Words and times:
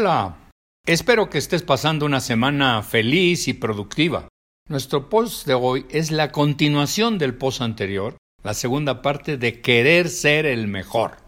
Hola, 0.00 0.48
espero 0.86 1.28
que 1.28 1.36
estés 1.36 1.62
pasando 1.62 2.06
una 2.06 2.20
semana 2.20 2.82
feliz 2.82 3.48
y 3.48 3.52
productiva. 3.52 4.28
Nuestro 4.66 5.10
post 5.10 5.46
de 5.46 5.52
hoy 5.52 5.84
es 5.90 6.10
la 6.10 6.32
continuación 6.32 7.18
del 7.18 7.34
post 7.34 7.60
anterior, 7.60 8.16
la 8.42 8.54
segunda 8.54 9.02
parte 9.02 9.36
de 9.36 9.60
querer 9.60 10.08
ser 10.08 10.46
el 10.46 10.68
mejor. 10.68 11.18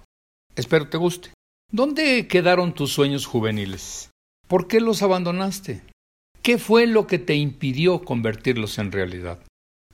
Espero 0.57 0.89
te 0.89 0.97
guste. 0.97 1.35
¿Dónde 1.71 2.27
quedaron 2.29 2.73
tus 2.73 2.95
sueños 2.95 3.27
juveniles? 3.27 4.09
¿Por 4.49 4.69
qué 4.69 4.81
los 4.81 5.03
abandonaste? 5.03 5.83
¿Qué 6.41 6.57
fue 6.57 6.87
lo 6.87 7.07
que 7.07 7.19
te 7.19 7.35
impidió 7.35 8.01
convertirlos 8.01 8.79
en 8.79 8.91
realidad? 8.91 9.39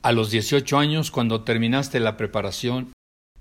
A 0.02 0.12
los 0.12 0.30
18 0.30 0.78
años, 0.78 1.10
cuando 1.10 1.42
terminaste 1.42 1.98
la 1.98 2.16
preparación 2.16 2.92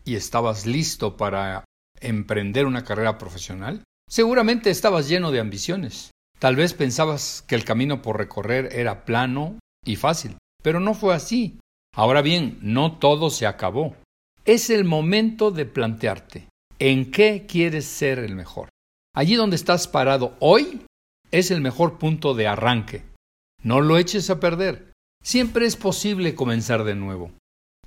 y 0.03 0.15
estabas 0.15 0.65
listo 0.65 1.15
para 1.15 1.63
emprender 2.01 2.65
una 2.65 2.83
carrera 2.83 3.19
profesional, 3.19 3.83
seguramente 4.07 4.69
estabas 4.69 5.07
lleno 5.07 5.31
de 5.31 5.39
ambiciones. 5.39 6.11
Tal 6.39 6.55
vez 6.55 6.73
pensabas 6.73 7.43
que 7.47 7.55
el 7.55 7.65
camino 7.65 8.01
por 8.01 8.17
recorrer 8.17 8.69
era 8.71 9.05
plano 9.05 9.57
y 9.85 9.95
fácil, 9.95 10.37
pero 10.61 10.79
no 10.79 10.93
fue 10.93 11.15
así. 11.15 11.59
Ahora 11.95 12.21
bien, 12.21 12.59
no 12.61 12.97
todo 12.97 13.29
se 13.29 13.47
acabó. 13.47 13.95
Es 14.45 14.69
el 14.69 14.83
momento 14.83 15.51
de 15.51 15.65
plantearte 15.65 16.47
en 16.79 17.11
qué 17.11 17.45
quieres 17.47 17.85
ser 17.85 18.19
el 18.19 18.35
mejor. 18.35 18.69
Allí 19.15 19.35
donde 19.35 19.55
estás 19.55 19.87
parado 19.87 20.35
hoy 20.39 20.81
es 21.31 21.49
el 21.49 21.61
mejor 21.61 21.97
punto 21.97 22.35
de 22.35 22.47
arranque. 22.47 23.03
No 23.63 23.81
lo 23.81 23.97
eches 23.97 24.29
a 24.29 24.39
perder. 24.39 24.93
Siempre 25.23 25.65
es 25.65 25.75
posible 25.75 26.35
comenzar 26.35 26.83
de 26.83 26.95
nuevo. 26.95 27.31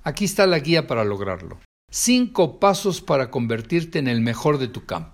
Aquí 0.03 0.25
está 0.25 0.45
la 0.45 0.59
guía 0.59 0.87
para 0.87 1.05
lograrlo. 1.05 1.59
Cinco 1.89 2.59
pasos 2.59 3.01
para 3.01 3.31
convertirte 3.31 3.99
en 3.99 4.07
el 4.07 4.21
mejor 4.21 4.57
de 4.57 4.67
tu 4.67 4.85
campo. 4.85 5.13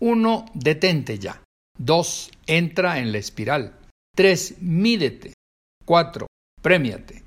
1. 0.00 0.46
Detente 0.54 1.18
ya. 1.18 1.42
2. 1.78 2.30
Entra 2.46 2.98
en 2.98 3.12
la 3.12 3.18
espiral. 3.18 3.78
3. 4.14 4.56
Mídete. 4.60 5.32
4. 5.84 6.26
Premiate. 6.60 7.22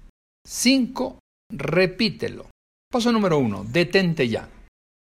5. 0.46 1.20
Repítelo. 1.52 2.48
Paso 2.92 3.12
número 3.12 3.38
1. 3.40 3.66
Detente 3.66 4.28
ya. 4.28 4.50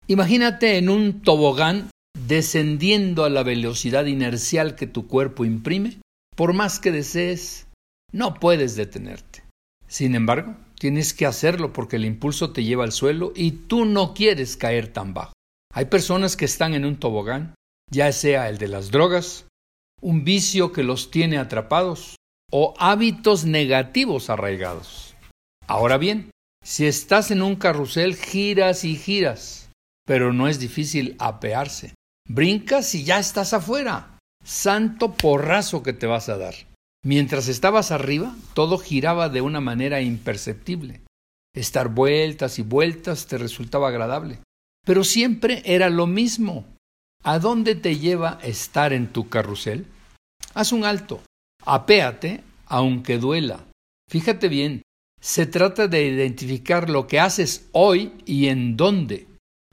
Imagínate 0.06 0.78
en 0.78 0.88
un 0.88 1.22
tobogán 1.22 1.90
descendiendo 2.26 3.24
a 3.24 3.30
la 3.30 3.42
velocidad 3.42 4.06
inercial 4.06 4.74
que 4.74 4.86
tu 4.86 5.06
cuerpo 5.06 5.44
imprime. 5.44 5.98
Por 6.34 6.52
más 6.52 6.78
que 6.78 6.92
desees, 6.92 7.66
no 8.12 8.34
puedes 8.34 8.76
detenerte. 8.76 9.42
Sin 9.86 10.14
embargo, 10.14 10.56
tienes 10.78 11.14
que 11.14 11.26
hacerlo 11.26 11.72
porque 11.72 11.96
el 11.96 12.04
impulso 12.04 12.52
te 12.52 12.64
lleva 12.64 12.84
al 12.84 12.92
suelo 12.92 13.32
y 13.34 13.50
tú 13.52 13.84
no 13.84 14.14
quieres 14.14 14.56
caer 14.56 14.92
tan 14.92 15.14
bajo. 15.14 15.32
Hay 15.72 15.86
personas 15.86 16.36
que 16.36 16.44
están 16.44 16.74
en 16.74 16.84
un 16.84 16.98
tobogán, 16.98 17.54
ya 17.90 18.10
sea 18.12 18.48
el 18.48 18.58
de 18.58 18.68
las 18.68 18.90
drogas, 18.90 19.46
un 20.00 20.24
vicio 20.24 20.72
que 20.72 20.82
los 20.82 21.10
tiene 21.10 21.38
atrapados 21.38 22.16
o 22.50 22.74
hábitos 22.78 23.44
negativos 23.44 24.30
arraigados. 24.30 25.14
Ahora 25.66 25.98
bien, 25.98 26.30
si 26.64 26.86
estás 26.86 27.30
en 27.30 27.42
un 27.42 27.56
carrusel, 27.56 28.16
giras 28.16 28.84
y 28.84 28.96
giras, 28.96 29.70
pero 30.06 30.32
no 30.32 30.48
es 30.48 30.58
difícil 30.58 31.16
apearse. 31.18 31.94
Brincas 32.26 32.94
y 32.94 33.04
ya 33.04 33.18
estás 33.18 33.52
afuera. 33.52 34.18
Santo 34.44 35.14
porrazo 35.14 35.82
que 35.82 35.92
te 35.92 36.06
vas 36.06 36.28
a 36.28 36.38
dar. 36.38 36.54
Mientras 37.04 37.48
estabas 37.48 37.90
arriba, 37.90 38.34
todo 38.54 38.78
giraba 38.78 39.28
de 39.28 39.40
una 39.40 39.60
manera 39.60 40.00
imperceptible. 40.00 41.02
Estar 41.54 41.88
vueltas 41.88 42.58
y 42.58 42.62
vueltas 42.62 43.26
te 43.26 43.38
resultaba 43.38 43.88
agradable. 43.88 44.40
Pero 44.88 45.04
siempre 45.04 45.60
era 45.66 45.90
lo 45.90 46.06
mismo. 46.06 46.64
¿A 47.22 47.38
dónde 47.38 47.74
te 47.74 47.98
lleva 47.98 48.38
estar 48.42 48.94
en 48.94 49.12
tu 49.12 49.28
carrusel? 49.28 49.84
Haz 50.54 50.72
un 50.72 50.86
alto. 50.86 51.20
Apéate, 51.66 52.42
aunque 52.64 53.18
duela. 53.18 53.66
Fíjate 54.10 54.48
bien, 54.48 54.80
se 55.20 55.44
trata 55.44 55.88
de 55.88 56.06
identificar 56.06 56.88
lo 56.88 57.06
que 57.06 57.20
haces 57.20 57.68
hoy 57.72 58.14
y 58.24 58.46
en 58.46 58.78
dónde. 58.78 59.26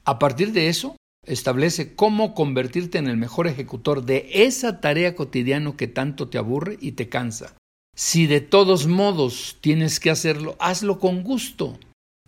A 0.04 0.20
partir 0.20 0.52
de 0.52 0.68
eso, 0.68 0.98
establece 1.26 1.96
cómo 1.96 2.34
convertirte 2.34 2.98
en 2.98 3.08
el 3.08 3.16
mejor 3.16 3.48
ejecutor 3.48 4.04
de 4.04 4.28
esa 4.30 4.82
tarea 4.82 5.16
cotidiana 5.16 5.78
que 5.78 5.88
tanto 5.88 6.28
te 6.28 6.40
aburre 6.40 6.78
y 6.82 6.92
te 6.92 7.08
cansa. 7.08 7.56
Si 7.96 8.28
de 8.28 8.42
todos 8.42 8.86
modos 8.86 9.60
tienes 9.62 10.02
que 10.02 10.10
hacerlo, 10.10 10.58
hazlo 10.60 11.00
con 11.00 11.24
gusto. 11.24 11.80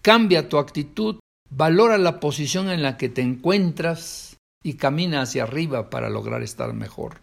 Cambia 0.02 0.48
tu 0.48 0.58
actitud, 0.58 1.20
valora 1.50 1.98
la 1.98 2.20
posición 2.20 2.70
en 2.70 2.84
la 2.84 2.98
que 2.98 3.10
te 3.10 3.22
encuentras 3.22 4.38
y 4.64 4.74
camina 4.74 5.22
hacia 5.22 5.44
arriba 5.44 5.90
para 5.90 6.10
lograr 6.10 6.44
estar 6.44 6.74
mejor. 6.74 7.22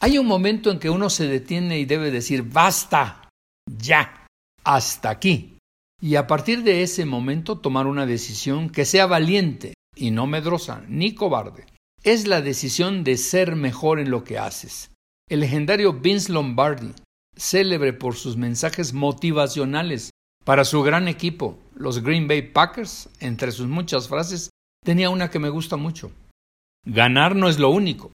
Hay 0.00 0.18
un 0.18 0.26
momento 0.26 0.70
en 0.70 0.78
que 0.78 0.90
uno 0.90 1.10
se 1.10 1.26
detiene 1.26 1.78
y 1.78 1.84
debe 1.84 2.10
decir 2.10 2.42
basta, 2.42 3.28
ya, 3.66 4.26
hasta 4.64 5.10
aquí. 5.10 5.58
Y 6.00 6.14
a 6.14 6.26
partir 6.26 6.62
de 6.62 6.82
ese 6.82 7.04
momento 7.04 7.58
tomar 7.58 7.86
una 7.86 8.06
decisión 8.06 8.70
que 8.70 8.84
sea 8.84 9.06
valiente, 9.06 9.74
y 9.96 10.12
no 10.12 10.26
medrosa 10.26 10.84
ni 10.88 11.14
cobarde. 11.14 11.66
Es 12.04 12.28
la 12.28 12.40
decisión 12.40 13.02
de 13.02 13.16
ser 13.16 13.56
mejor 13.56 13.98
en 13.98 14.10
lo 14.10 14.22
que 14.22 14.38
haces. 14.38 14.92
El 15.28 15.40
legendario 15.40 15.92
Vince 15.92 16.32
Lombardi, 16.32 16.92
célebre 17.36 17.92
por 17.92 18.14
sus 18.14 18.36
mensajes 18.36 18.92
motivacionales 18.92 20.10
para 20.44 20.64
su 20.64 20.82
gran 20.82 21.08
equipo, 21.08 21.58
los 21.74 22.02
Green 22.02 22.26
Bay 22.26 22.42
Packers, 22.42 23.08
entre 23.20 23.52
sus 23.52 23.66
muchas 23.66 24.08
frases, 24.08 24.50
tenía 24.84 25.10
una 25.10 25.30
que 25.30 25.38
me 25.38 25.50
gusta 25.50 25.76
mucho. 25.76 26.10
Ganar 26.84 27.36
no 27.36 27.48
es 27.48 27.58
lo 27.58 27.70
único, 27.70 28.12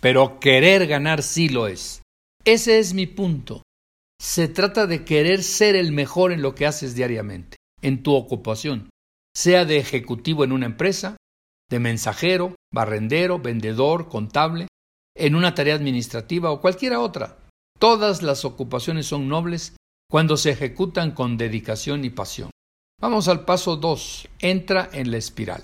pero 0.00 0.40
querer 0.40 0.86
ganar 0.86 1.22
sí 1.22 1.48
lo 1.48 1.66
es. 1.66 2.02
Ese 2.44 2.78
es 2.78 2.94
mi 2.94 3.06
punto. 3.06 3.62
Se 4.20 4.48
trata 4.48 4.86
de 4.86 5.04
querer 5.04 5.42
ser 5.42 5.76
el 5.76 5.92
mejor 5.92 6.32
en 6.32 6.42
lo 6.42 6.54
que 6.54 6.66
haces 6.66 6.94
diariamente, 6.94 7.56
en 7.82 8.02
tu 8.02 8.14
ocupación, 8.14 8.88
sea 9.36 9.64
de 9.64 9.76
ejecutivo 9.78 10.44
en 10.44 10.52
una 10.52 10.66
empresa, 10.66 11.16
de 11.70 11.78
mensajero, 11.78 12.54
barrendero, 12.72 13.38
vendedor, 13.38 14.08
contable, 14.08 14.68
en 15.16 15.34
una 15.34 15.54
tarea 15.54 15.74
administrativa 15.74 16.50
o 16.50 16.60
cualquiera 16.60 17.00
otra. 17.00 17.36
Todas 17.78 18.22
las 18.22 18.44
ocupaciones 18.44 19.06
son 19.06 19.28
nobles 19.28 19.76
cuando 20.10 20.36
se 20.36 20.50
ejecutan 20.50 21.12
con 21.12 21.36
dedicación 21.36 22.04
y 22.04 22.10
pasión. 22.10 22.50
Vamos 23.00 23.28
al 23.28 23.44
paso 23.44 23.76
2. 23.76 24.28
Entra 24.40 24.88
en 24.92 25.10
la 25.10 25.18
espiral. 25.18 25.62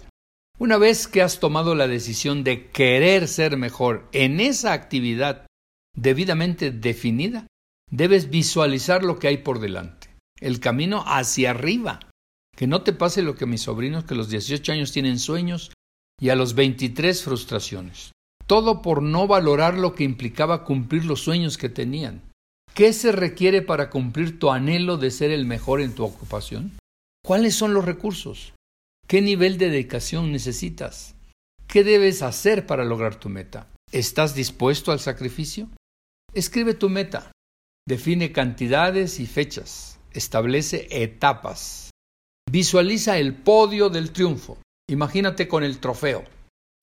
Una 0.59 0.79
vez 0.79 1.09
que 1.09 1.23
has 1.23 1.41
tomado 1.41 1.75
la 1.75 1.89
decisión 1.89 2.45
de 2.45 2.69
querer 2.69 3.27
ser 3.27 3.57
mejor 3.57 4.09
en 4.13 4.39
esa 4.39 4.73
actividad 4.73 5.47
debidamente 5.97 6.71
definida, 6.71 7.47
debes 7.91 8.31
visualizar 8.31 9.03
lo 9.03 9.19
que 9.19 9.29
hay 9.29 9.39
por 9.39 9.59
delante, 9.59 10.11
el 10.41 10.61
camino 10.61 11.03
hacia 11.07 11.51
arriba, 11.51 12.01
que 12.57 12.67
no 12.67 12.83
te 12.83 12.93
pase 12.93 13.23
lo 13.23 13.35
que 13.35 13.47
mis 13.47 13.63
sobrinos 13.63 14.05
que 14.05 14.15
a 14.15 14.17
los 14.17 14.29
18 14.29 14.73
años 14.73 14.93
tienen 14.93 15.19
sueños 15.19 15.73
y 16.21 16.29
a 16.29 16.37
los 16.37 16.55
23 16.55 17.23
frustraciones. 17.25 18.13
Todo 18.47 18.83
por 18.83 19.03
no 19.03 19.27
valorar 19.27 19.77
lo 19.77 19.95
que 19.95 20.05
implicaba 20.05 20.65
cumplir 20.65 21.05
los 21.05 21.21
sueños 21.21 21.59
que 21.59 21.69
tenían. 21.69 22.23
¿Qué 22.75 22.93
se 22.93 23.13
requiere 23.13 23.63
para 23.63 23.89
cumplir 23.89 24.41
tu 24.41 24.51
anhelo 24.51 24.97
de 24.97 25.13
ser 25.13 25.31
el 25.31 25.47
mejor 25.47 25.81
en 25.81 25.95
tu 25.95 26.03
ocupación? 26.03 26.73
¿Cuáles 27.25 27.55
son 27.55 27.73
los 27.73 27.85
recursos? 27.85 28.53
¿Qué 29.07 29.23
nivel 29.23 29.59
de 29.59 29.71
dedicación 29.71 30.33
necesitas? 30.33 31.15
¿Qué 31.69 31.85
debes 31.85 32.21
hacer 32.23 32.67
para 32.67 32.85
lograr 32.85 33.15
tu 33.15 33.29
meta? 33.29 33.69
¿Estás 33.93 34.35
dispuesto 34.35 34.91
al 34.91 34.99
sacrificio? 34.99 35.69
Escribe 36.33 36.75
tu 36.75 36.89
meta. 36.89 37.31
Define 37.87 38.33
cantidades 38.33 39.21
y 39.21 39.27
fechas. 39.27 40.01
Establece 40.11 40.89
etapas. 40.91 41.91
Visualiza 42.51 43.19
el 43.19 43.37
podio 43.37 43.89
del 43.89 44.11
triunfo. 44.11 44.59
Imagínate 44.91 45.47
con 45.47 45.63
el 45.63 45.79
trofeo. 45.79 46.25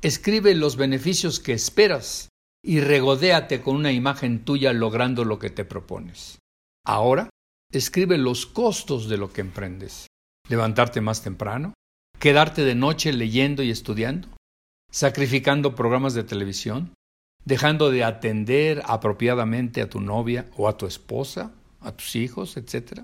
Escribe 0.02 0.56
los 0.56 0.78
beneficios 0.78 1.42
que 1.42 1.52
esperas 1.52 2.30
y 2.64 2.80
regodéate 2.80 3.62
con 3.62 3.76
una 3.76 3.92
imagen 3.92 4.46
tuya 4.46 4.74
logrando 4.74 5.26
lo 5.26 5.40
que 5.40 5.50
te 5.50 5.66
propones. 5.66 6.40
Ahora, 6.86 7.30
escribe 7.72 8.18
los 8.18 8.46
costos 8.46 9.10
de 9.10 9.18
lo 9.18 9.32
que 9.32 9.42
emprendes. 9.42 10.08
Levantarte 10.50 11.02
más 11.02 11.24
temprano, 11.24 11.74
quedarte 12.20 12.64
de 12.64 12.76
noche 12.76 13.14
leyendo 13.14 13.64
y 13.64 13.72
estudiando, 13.72 14.28
sacrificando 14.92 15.76
programas 15.76 16.14
de 16.14 16.24
televisión, 16.24 16.94
dejando 17.46 17.90
de 17.90 18.04
atender 18.04 18.82
apropiadamente 18.86 19.82
a 19.82 19.90
tu 19.90 20.00
novia 20.00 20.50
o 20.56 20.68
a 20.68 20.78
tu 20.78 20.86
esposa, 20.86 21.52
a 21.80 21.92
tus 21.94 22.16
hijos, 22.16 22.58
etc. 22.58 23.04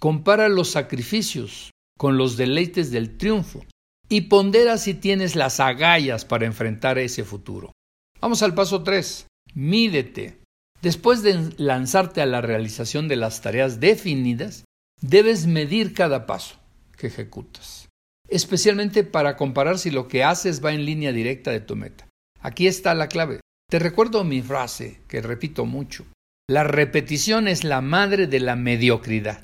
Compara 0.00 0.48
los 0.48 0.70
sacrificios 0.70 1.70
con 1.96 2.16
los 2.16 2.36
deleites 2.36 2.90
del 2.90 3.16
triunfo 3.16 3.64
y 4.08 4.22
pondera 4.22 4.78
si 4.78 4.94
tienes 4.94 5.36
las 5.36 5.60
agallas 5.60 6.24
para 6.24 6.46
enfrentar 6.46 6.98
ese 6.98 7.24
futuro. 7.24 7.72
Vamos 8.20 8.42
al 8.42 8.54
paso 8.54 8.82
3. 8.82 9.26
Mídete. 9.54 10.38
Después 10.82 11.22
de 11.22 11.52
lanzarte 11.58 12.20
a 12.20 12.26
la 12.26 12.40
realización 12.40 13.08
de 13.08 13.16
las 13.16 13.40
tareas 13.40 13.80
definidas, 13.80 14.64
debes 15.00 15.46
medir 15.46 15.94
cada 15.94 16.26
paso 16.26 16.56
que 16.96 17.08
ejecutas, 17.08 17.88
especialmente 18.28 19.04
para 19.04 19.36
comparar 19.36 19.78
si 19.78 19.90
lo 19.90 20.08
que 20.08 20.24
haces 20.24 20.64
va 20.64 20.72
en 20.72 20.84
línea 20.84 21.12
directa 21.12 21.50
de 21.50 21.60
tu 21.60 21.76
meta. 21.76 22.06
Aquí 22.40 22.66
está 22.66 22.94
la 22.94 23.08
clave. 23.08 23.40
Te 23.68 23.78
recuerdo 23.78 24.22
mi 24.24 24.42
frase, 24.42 25.00
que 25.08 25.20
repito 25.20 25.66
mucho. 25.66 26.06
La 26.48 26.62
repetición 26.62 27.48
es 27.48 27.64
la 27.64 27.80
madre 27.80 28.26
de 28.26 28.40
la 28.40 28.54
mediocridad. 28.54 29.42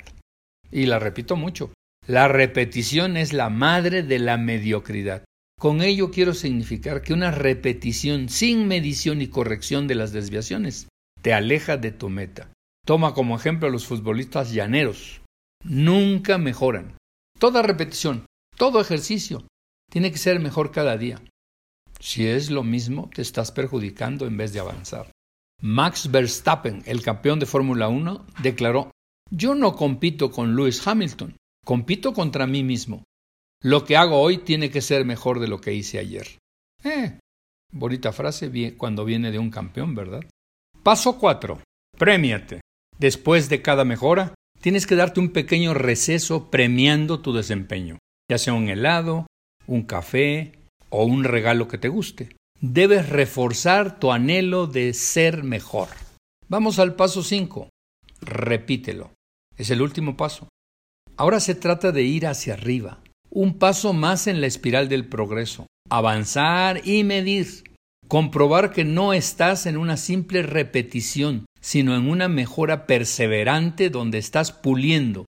Y 0.71 0.85
la 0.85 0.99
repito 0.99 1.35
mucho. 1.35 1.73
La 2.07 2.27
repetición 2.27 3.17
es 3.17 3.33
la 3.33 3.49
madre 3.49 4.03
de 4.03 4.19
la 4.19 4.37
mediocridad. 4.37 5.23
Con 5.59 5.81
ello 5.81 6.11
quiero 6.11 6.33
significar 6.33 7.01
que 7.01 7.13
una 7.13 7.31
repetición 7.31 8.29
sin 8.29 8.67
medición 8.67 9.21
y 9.21 9.27
corrección 9.27 9.87
de 9.87 9.95
las 9.95 10.11
desviaciones 10.11 10.87
te 11.21 11.33
aleja 11.33 11.77
de 11.77 11.91
tu 11.91 12.09
meta. 12.09 12.51
Toma 12.85 13.13
como 13.13 13.35
ejemplo 13.35 13.69
a 13.69 13.71
los 13.71 13.85
futbolistas 13.85 14.51
llaneros. 14.51 15.21
Nunca 15.63 16.37
mejoran. 16.37 16.97
Toda 17.39 17.61
repetición, 17.61 18.25
todo 18.57 18.81
ejercicio, 18.81 19.47
tiene 19.89 20.11
que 20.11 20.17
ser 20.17 20.39
mejor 20.39 20.71
cada 20.71 20.97
día. 20.97 21.21
Si 21.99 22.27
es 22.27 22.49
lo 22.49 22.63
mismo, 22.63 23.09
te 23.13 23.21
estás 23.21 23.53
perjudicando 23.53 24.27
en 24.27 24.35
vez 24.35 24.51
de 24.51 24.59
avanzar. 24.59 25.11
Max 25.61 26.11
Verstappen, 26.11 26.83
el 26.85 27.01
campeón 27.01 27.39
de 27.39 27.45
Fórmula 27.45 27.87
1, 27.87 28.25
declaró, 28.41 28.91
yo 29.31 29.55
no 29.55 29.75
compito 29.75 30.29
con 30.29 30.57
Lewis 30.57 30.85
Hamilton, 30.85 31.37
compito 31.63 32.13
contra 32.13 32.45
mí 32.45 32.63
mismo. 32.63 33.03
Lo 33.63 33.85
que 33.85 33.95
hago 33.95 34.19
hoy 34.19 34.39
tiene 34.39 34.69
que 34.69 34.81
ser 34.81 35.05
mejor 35.05 35.39
de 35.39 35.47
lo 35.47 35.61
que 35.61 35.73
hice 35.73 35.97
ayer. 35.97 36.37
Eh, 36.83 37.17
bonita 37.71 38.11
frase 38.11 38.75
cuando 38.75 39.05
viene 39.05 39.31
de 39.31 39.39
un 39.39 39.49
campeón, 39.49 39.95
¿verdad? 39.95 40.21
Paso 40.83 41.17
4. 41.17 41.61
Premiate. 41.97 42.59
Después 42.99 43.47
de 43.47 43.61
cada 43.61 43.85
mejora, 43.85 44.35
tienes 44.59 44.85
que 44.85 44.97
darte 44.97 45.21
un 45.21 45.29
pequeño 45.29 45.73
receso 45.73 46.51
premiando 46.51 47.21
tu 47.21 47.31
desempeño, 47.31 47.99
ya 48.29 48.37
sea 48.37 48.51
un 48.51 48.67
helado, 48.67 49.27
un 49.65 49.83
café 49.83 50.51
o 50.89 51.05
un 51.05 51.23
regalo 51.23 51.69
que 51.69 51.77
te 51.77 51.87
guste. 51.87 52.35
Debes 52.59 53.07
reforzar 53.07 53.97
tu 53.97 54.11
anhelo 54.11 54.67
de 54.67 54.93
ser 54.93 55.43
mejor. 55.43 55.87
Vamos 56.49 56.79
al 56.79 56.95
paso 56.95 57.23
5. 57.23 57.69
Repítelo. 58.19 59.13
Es 59.55 59.69
el 59.69 59.81
último 59.81 60.17
paso. 60.17 60.49
Ahora 61.15 61.39
se 61.39 61.55
trata 61.55 61.93
de 61.93 62.03
ir 62.03 62.27
hacia 62.27 62.55
arriba, 62.55 63.02
un 63.33 63.57
paso 63.57 63.93
más 63.93 64.27
en 64.27 64.41
la 64.41 64.47
espiral 64.47 64.87
del 64.89 65.07
progreso, 65.07 65.65
avanzar 65.89 66.87
y 66.87 67.03
medir, 67.03 67.63
comprobar 68.07 68.71
que 68.71 68.83
no 68.83 69.11
estás 69.11 69.65
en 69.65 69.77
una 69.77 69.97
simple 69.97 70.43
repetición, 70.43 71.45
sino 71.59 71.95
en 71.95 72.07
una 72.07 72.27
mejora 72.27 72.85
perseverante 72.85 73.89
donde 73.89 74.19
estás 74.19 74.51
puliendo 74.51 75.25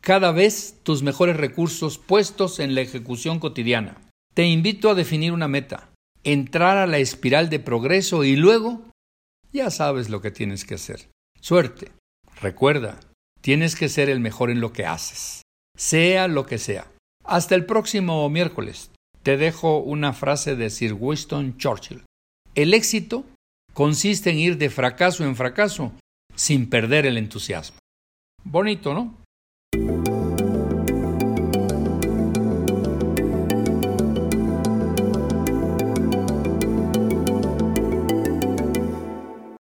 cada 0.00 0.30
vez 0.30 0.80
tus 0.82 1.02
mejores 1.02 1.36
recursos 1.36 1.98
puestos 1.98 2.60
en 2.60 2.74
la 2.74 2.82
ejecución 2.82 3.40
cotidiana. 3.40 3.96
Te 4.34 4.46
invito 4.46 4.90
a 4.90 4.94
definir 4.94 5.32
una 5.32 5.48
meta, 5.48 5.90
entrar 6.24 6.76
a 6.76 6.86
la 6.86 6.98
espiral 6.98 7.48
de 7.48 7.60
progreso 7.60 8.24
y 8.24 8.36
luego 8.36 8.84
ya 9.52 9.70
sabes 9.70 10.08
lo 10.08 10.20
que 10.20 10.30
tienes 10.30 10.64
que 10.64 10.74
hacer. 10.74 11.08
Suerte. 11.40 11.92
Recuerda, 12.40 13.00
tienes 13.40 13.74
que 13.74 13.88
ser 13.88 14.08
el 14.08 14.20
mejor 14.20 14.50
en 14.50 14.60
lo 14.60 14.72
que 14.72 14.86
haces, 14.86 15.42
sea 15.76 16.28
lo 16.28 16.46
que 16.46 16.58
sea. 16.58 16.86
Hasta 17.28 17.54
el 17.54 17.66
próximo 17.66 18.26
miércoles 18.30 18.90
te 19.22 19.36
dejo 19.36 19.80
una 19.80 20.14
frase 20.14 20.56
de 20.56 20.70
Sir 20.70 20.96
Winston 20.98 21.58
Churchill. 21.58 22.02
El 22.54 22.72
éxito 22.72 23.26
consiste 23.74 24.30
en 24.30 24.38
ir 24.38 24.56
de 24.56 24.70
fracaso 24.70 25.24
en 25.24 25.36
fracaso 25.36 25.92
sin 26.34 26.70
perder 26.70 27.04
el 27.04 27.18
entusiasmo. 27.18 27.76
Bonito, 28.44 28.94
¿no? 28.94 29.14